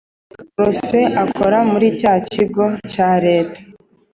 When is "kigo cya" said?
2.31-3.09